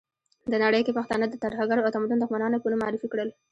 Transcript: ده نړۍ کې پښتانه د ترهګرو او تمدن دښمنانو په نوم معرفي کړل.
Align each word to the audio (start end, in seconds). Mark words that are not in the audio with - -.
ده 0.51 0.57
نړۍ 0.65 0.81
کې 0.85 0.97
پښتانه 0.97 1.25
د 1.29 1.35
ترهګرو 1.45 1.83
او 1.85 1.93
تمدن 1.95 2.17
دښمنانو 2.19 2.61
په 2.61 2.67
نوم 2.71 2.79
معرفي 2.81 3.07
کړل. 3.13 3.29